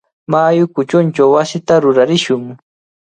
Mayu 0.31 0.65
kuchunchaw 0.75 1.29
wasita 1.35 1.73
rurarishun. 1.83 2.43